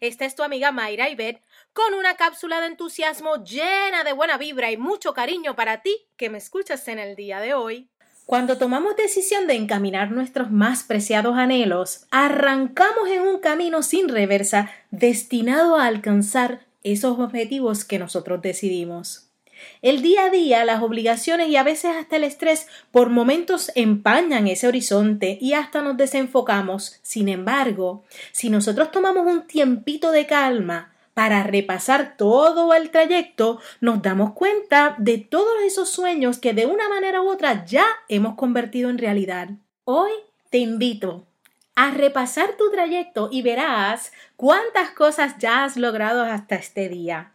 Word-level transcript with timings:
es 0.00 0.34
tu 0.34 0.42
amiga 0.42 0.72
Mayra 0.72 1.08
Ibet 1.08 1.42
con 1.72 1.94
una 1.94 2.16
cápsula 2.16 2.60
de 2.60 2.66
entusiasmo 2.66 3.42
llena 3.44 4.04
de 4.04 4.12
buena 4.12 4.38
vibra 4.38 4.70
y 4.70 4.76
mucho 4.76 5.14
cariño 5.14 5.54
para 5.56 5.82
ti 5.82 5.94
que 6.16 6.30
me 6.30 6.38
escuchas 6.38 6.86
en 6.88 6.98
el 6.98 7.16
día 7.16 7.40
de 7.40 7.54
hoy. 7.54 7.88
Cuando 8.26 8.58
tomamos 8.58 8.94
decisión 8.94 9.46
de 9.46 9.54
encaminar 9.54 10.10
nuestros 10.10 10.50
más 10.50 10.82
preciados 10.82 11.38
anhelos, 11.38 12.06
arrancamos 12.10 13.08
en 13.08 13.22
un 13.22 13.40
camino 13.40 13.82
sin 13.82 14.08
reversa 14.08 14.70
destinado 14.90 15.76
a 15.76 15.86
alcanzar 15.86 16.66
esos 16.82 17.18
objetivos 17.18 17.86
que 17.86 17.98
nosotros 17.98 18.42
decidimos. 18.42 19.27
El 19.82 20.02
día 20.02 20.24
a 20.24 20.30
día, 20.30 20.64
las 20.64 20.82
obligaciones 20.82 21.48
y 21.48 21.56
a 21.56 21.62
veces 21.62 21.96
hasta 21.96 22.16
el 22.16 22.24
estrés 22.24 22.66
por 22.90 23.10
momentos 23.10 23.70
empañan 23.74 24.46
ese 24.46 24.68
horizonte 24.68 25.38
y 25.40 25.52
hasta 25.52 25.82
nos 25.82 25.96
desenfocamos. 25.96 26.98
Sin 27.02 27.28
embargo, 27.28 28.04
si 28.32 28.50
nosotros 28.50 28.90
tomamos 28.90 29.26
un 29.26 29.46
tiempito 29.46 30.10
de 30.10 30.26
calma, 30.26 30.94
para 31.18 31.42
repasar 31.42 32.16
todo 32.16 32.72
el 32.74 32.90
trayecto, 32.90 33.58
nos 33.80 34.02
damos 34.02 34.34
cuenta 34.34 34.94
de 34.98 35.18
todos 35.18 35.60
esos 35.66 35.90
sueños 35.90 36.38
que 36.38 36.54
de 36.54 36.66
una 36.66 36.88
manera 36.88 37.22
u 37.22 37.28
otra 37.28 37.64
ya 37.64 37.84
hemos 38.08 38.36
convertido 38.36 38.88
en 38.88 38.98
realidad. 38.98 39.48
Hoy 39.82 40.12
te 40.50 40.58
invito 40.58 41.26
a 41.74 41.90
repasar 41.90 42.56
tu 42.56 42.70
trayecto 42.70 43.30
y 43.32 43.42
verás 43.42 44.12
cuántas 44.36 44.90
cosas 44.90 45.38
ya 45.38 45.64
has 45.64 45.76
logrado 45.76 46.22
hasta 46.22 46.54
este 46.54 46.88
día. 46.88 47.32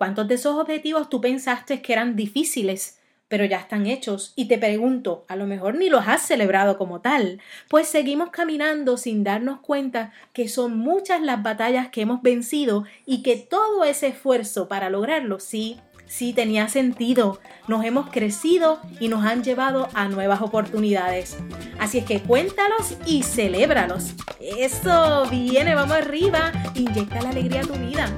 ¿Cuántos 0.00 0.28
de 0.28 0.36
esos 0.36 0.56
objetivos 0.56 1.10
tú 1.10 1.20
pensaste 1.20 1.82
que 1.82 1.92
eran 1.92 2.16
difíciles, 2.16 3.00
pero 3.28 3.44
ya 3.44 3.58
están 3.58 3.84
hechos? 3.86 4.32
Y 4.34 4.46
te 4.46 4.56
pregunto, 4.56 5.26
a 5.28 5.36
lo 5.36 5.44
mejor 5.44 5.74
ni 5.74 5.90
los 5.90 6.08
has 6.08 6.22
celebrado 6.22 6.78
como 6.78 7.02
tal, 7.02 7.38
pues 7.68 7.86
seguimos 7.86 8.30
caminando 8.30 8.96
sin 8.96 9.24
darnos 9.24 9.60
cuenta 9.60 10.14
que 10.32 10.48
son 10.48 10.78
muchas 10.78 11.20
las 11.20 11.42
batallas 11.42 11.90
que 11.90 12.00
hemos 12.00 12.22
vencido 12.22 12.84
y 13.04 13.22
que 13.22 13.36
todo 13.36 13.84
ese 13.84 14.06
esfuerzo 14.06 14.68
para 14.68 14.88
lograrlo 14.88 15.38
sí 15.38 15.78
sí 16.06 16.32
tenía 16.32 16.68
sentido. 16.68 17.38
Nos 17.68 17.84
hemos 17.84 18.10
crecido 18.10 18.80
y 19.00 19.08
nos 19.08 19.24
han 19.26 19.44
llevado 19.44 19.90
a 19.92 20.08
nuevas 20.08 20.40
oportunidades. 20.40 21.36
Así 21.78 21.98
es 21.98 22.06
que 22.06 22.20
cuéntalos 22.20 22.96
y 23.04 23.22
celébralos. 23.22 24.14
Eso, 24.40 25.26
viene, 25.30 25.74
vamos 25.74 25.96
arriba. 25.96 26.52
Inyecta 26.74 27.20
la 27.20 27.30
alegría 27.30 27.60
a 27.60 27.66
tu 27.66 27.74
vida. 27.74 28.10